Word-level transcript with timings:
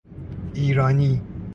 ایرانی 0.53 1.21